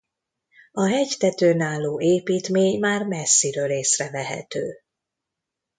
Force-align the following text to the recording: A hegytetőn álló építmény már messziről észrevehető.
A 0.71 0.85
hegytetőn 0.87 1.61
álló 1.61 2.01
építmény 2.01 2.79
már 2.79 3.03
messziről 3.03 3.69
észrevehető. 3.71 4.79